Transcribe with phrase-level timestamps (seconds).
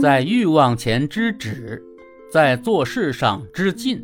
[0.00, 1.82] 在欲望前知止，
[2.32, 4.02] 在做事上知进。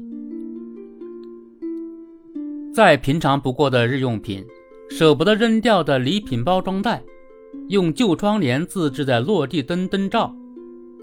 [2.75, 4.44] 再平常不过的日用品，
[4.91, 7.03] 舍不得扔掉的礼品包装袋，
[7.71, 10.37] 用旧窗帘自制的落地灯灯罩，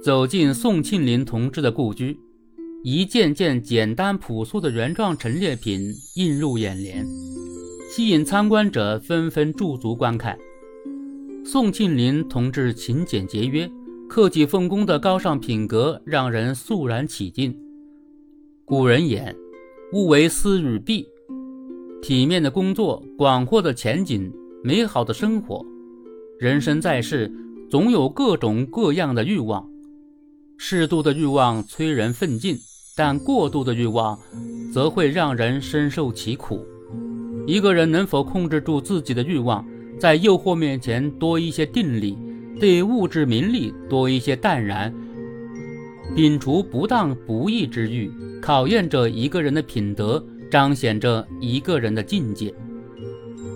[0.03, 2.19] 走进宋庆龄同志的故居，
[2.83, 7.03] 一件件简单朴素的原状陈列品映入眼帘，
[7.89, 10.37] 吸引参观者纷纷驻足观看。
[11.43, 13.67] 宋庆龄同志勤俭节约。
[14.13, 17.51] 克己奉公的高尚品格让人肃然起敬。
[18.63, 19.35] 古人言
[19.91, 21.07] ：“勿为私与弊。”
[21.99, 24.31] 体面的工作、广阔的前景、
[24.63, 25.65] 美好的生活，
[26.39, 27.33] 人生在世，
[27.71, 29.67] 总有各种各样的欲望。
[30.59, 32.55] 适度的欲望催人奋进，
[32.95, 34.15] 但过度的欲望
[34.71, 36.63] 则会让人深受其苦。
[37.47, 39.65] 一个人能否控制住自己的欲望，
[39.99, 42.15] 在诱惑面前多一些定力？
[42.59, 44.93] 对物质名利多一些淡然，
[46.15, 52.53] 摒除不当不义之欲，考验着一个人的品德，彰显着一个人的境界。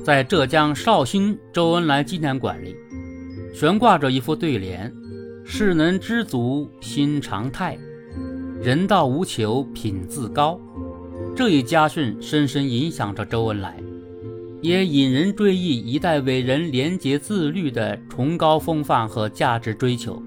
[0.04, 2.76] 在浙江绍兴周恩来纪念馆里，
[3.54, 4.92] 悬挂着一副对联
[5.46, 7.78] ：“世能知足心常泰，
[8.62, 10.60] 人道无求品自高。”
[11.36, 13.78] 这一家训深深影响着周恩来。
[14.62, 20.22] 也引人追忆一代伟人廉洁自律的崇高风范和价值追求。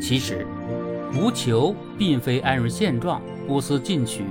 [0.00, 0.44] 其实，
[1.14, 4.24] 无求并非安于现状、不思进取，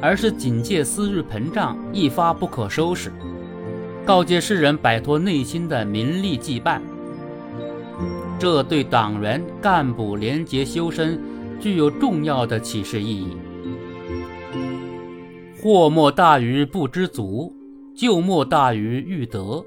[0.00, 3.12] 而是警戒私欲膨胀、一发不可收拾，
[4.04, 6.80] 告诫世人摆脱内心的名利羁绊。
[8.38, 11.20] 这对党员干部廉洁修身
[11.60, 13.36] 具有重要的启示意义。
[15.62, 17.54] 祸莫大于不知足。
[17.96, 19.64] 旧莫大于欲得，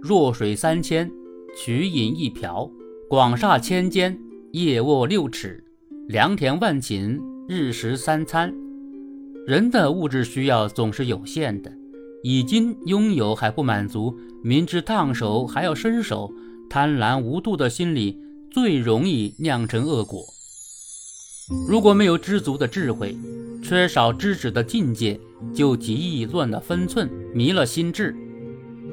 [0.00, 1.10] 弱水三千，
[1.54, 2.66] 取饮一瓢；
[3.10, 4.18] 广厦千间，
[4.52, 5.62] 夜卧六尺；
[6.08, 8.54] 良田万顷，日食三餐。
[9.46, 11.70] 人的物质需要总是有限的，
[12.22, 16.32] 已经拥有还不满足，明知烫手还要伸手，
[16.70, 18.18] 贪婪无度的心理
[18.50, 20.24] 最容易酿成恶果。
[21.68, 23.14] 如果没有知足的智慧，
[23.62, 25.18] 缺少知止的境界。
[25.52, 28.14] 就极易乱了分寸，迷了心智。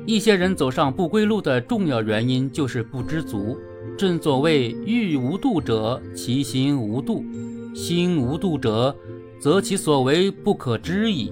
[0.07, 3.56] 一些人走上不归路的重要原因就是不知足。
[3.96, 7.24] 正所谓“欲无度者，其心无度；
[7.75, 8.96] 心无度者，
[9.40, 11.31] 则其所为不可知矣。”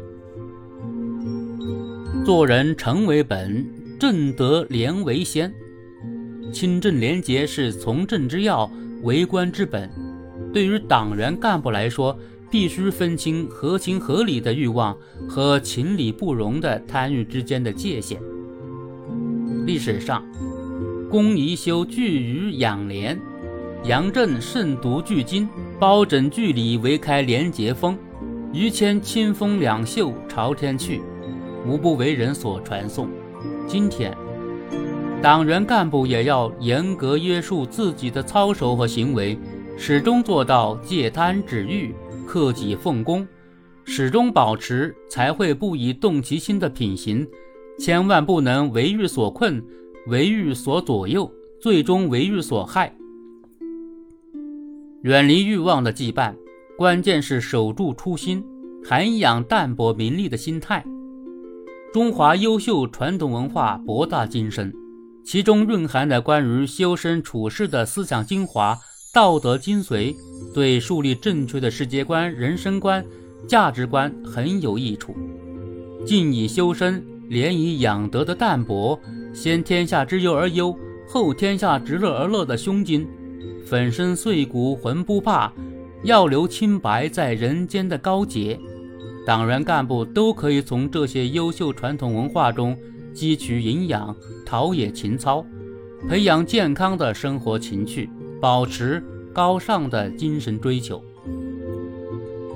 [2.24, 3.66] 做人诚为本，
[4.00, 5.52] 正德廉为先。
[6.54, 8.70] 清正廉洁是从政之要，
[9.02, 9.90] 为官之本。
[10.54, 12.18] 对于党员干部来说，
[12.50, 14.98] 必须分清合情合理的欲望
[15.28, 18.22] 和情理不容的贪欲之间的界限。
[19.66, 20.24] 历史上，
[21.10, 23.20] 公宜修具于养廉，
[23.84, 25.48] 杨震慎独拒金，
[25.78, 27.98] 包拯据礼为开廉洁风，
[28.54, 31.02] 于谦清风两袖朝天去，
[31.66, 33.10] 无不为人所传颂。
[33.68, 34.16] 今天，
[35.22, 39.38] 党员干部也要严格约束自己的操守和行为，
[39.78, 41.94] 始终做到戒贪止欲。
[42.28, 43.26] 克己奉公，
[43.86, 47.26] 始终保持才会不以动其心的品行，
[47.80, 49.64] 千万不能为欲所困，
[50.08, 52.94] 为欲所左右，最终为欲所害。
[55.04, 56.36] 远离欲望的羁绊，
[56.78, 58.44] 关键是守住初心，
[58.84, 60.86] 涵养淡泊名利的心态。
[61.94, 64.74] 中华优秀传统文化博大精深，
[65.24, 68.78] 其中蕴含的关于修身处世的思想精华。
[69.18, 70.16] 道德精髓
[70.54, 73.04] 对树立正确的世界观、人生观、
[73.48, 75.16] 价值观很有益处。
[76.06, 79.00] 静以修身，廉以养德的淡泊，
[79.34, 80.78] 先天下之忧而忧，
[81.10, 83.08] 后天下之乐而乐的胸襟，
[83.66, 85.52] 粉身碎骨浑不怕，
[86.04, 88.60] 要留清白在人间的高洁。
[89.26, 92.78] 党员干部都可以从这些优秀传统文化中
[93.16, 95.44] 汲取营养，陶冶情操，
[96.08, 98.08] 培养健康的生活情趣。
[98.40, 99.04] 保持
[99.34, 101.02] 高尚的精神追求，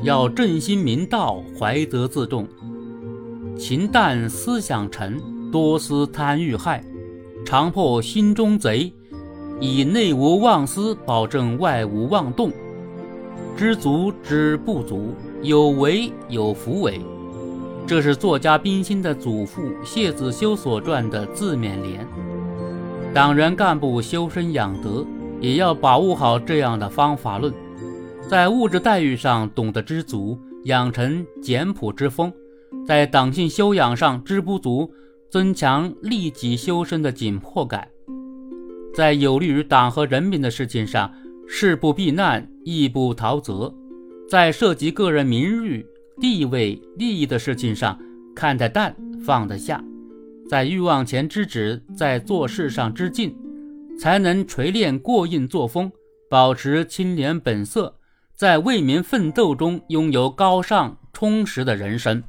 [0.04, 2.48] 要正心明道，怀德自重，
[3.57, 5.19] 情淡思想沉，
[5.51, 6.83] 多思贪欲害，
[7.45, 8.94] 常破心中贼，
[9.60, 12.51] 以内无妄思，保证外无妄动，
[13.57, 17.01] 知足知不足，有为有弗为。
[17.88, 22.07] 这是作家冰心的祖父谢子修所撰的自勉联。
[23.13, 25.04] 党员干部修身养德。
[25.42, 27.52] 也要把握好这样的方法论，
[28.30, 32.32] 在物质待遇上懂得知足，养成简朴之风；
[32.86, 34.90] 在党性修养上知不足，
[35.32, 37.82] 增强利己修身的紧迫感；
[38.94, 41.12] 在有利于党和人民的事情上，
[41.48, 43.74] 事不避难，亦不逃责，
[44.30, 45.84] 在涉及个人名誉、
[46.20, 48.00] 地位、利益的事情上，
[48.36, 48.96] 看得淡，
[49.26, 49.84] 放得下，
[50.48, 53.36] 在欲望前知止，在做事上知进，
[54.01, 55.92] 才能锤炼过硬作风，
[56.27, 58.00] 保持清廉本色，
[58.33, 62.24] 在为民奋斗中拥有高尚充实的人生。